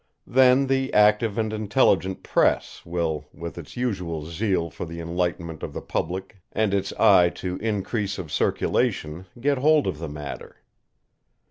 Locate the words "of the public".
5.61-6.37